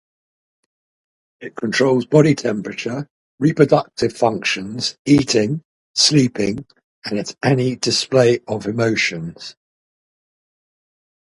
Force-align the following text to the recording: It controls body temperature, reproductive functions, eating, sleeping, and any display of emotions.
It 1.41 1.53
controls 1.55 2.07
body 2.07 2.33
temperature, 2.33 3.07
reproductive 3.39 4.17
functions, 4.17 4.97
eating, 5.05 5.61
sleeping, 5.93 6.65
and 7.05 7.31
any 7.43 7.75
display 7.75 8.39
of 8.47 8.65
emotions. 8.65 9.55